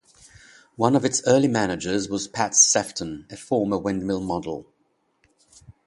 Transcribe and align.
One 0.77 0.95
of 0.95 1.05
its 1.05 1.21
early 1.27 1.47
managers 1.47 2.09
was 2.09 2.27
Pat 2.27 2.53
Sephton, 2.53 3.31
a 3.31 3.37
former 3.37 3.77
Windmill 3.77 4.21
model. 4.21 4.65